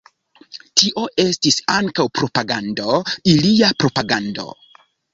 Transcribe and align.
Tio 0.81 1.03
estis 1.25 1.59
ankaŭ 1.75 2.07
propagando– 2.21 2.99
ilia 3.37 3.73
propagando. 3.85 4.53